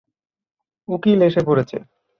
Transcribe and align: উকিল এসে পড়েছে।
উকিল 0.87 1.19
এসে 1.27 1.41
পড়েছে। 1.47 1.77